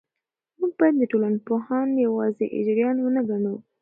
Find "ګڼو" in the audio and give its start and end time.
3.29-3.55